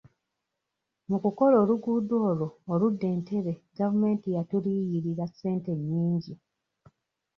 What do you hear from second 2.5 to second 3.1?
oludda